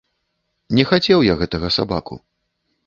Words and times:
Не 0.79 0.87
хацеў 0.93 1.19
я 1.31 1.37
гэтага 1.43 1.67
сабаку. 1.77 2.15